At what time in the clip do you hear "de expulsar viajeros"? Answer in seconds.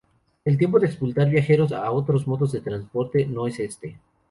0.79-1.71